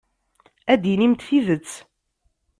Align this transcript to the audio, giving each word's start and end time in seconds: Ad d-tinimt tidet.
Ad 0.71 0.79
d-tinimt 0.81 1.25
tidet. 1.27 1.71